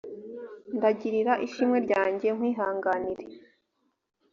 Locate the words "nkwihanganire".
2.35-3.25